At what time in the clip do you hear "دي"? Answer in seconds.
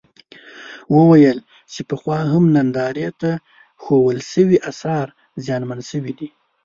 6.19-6.29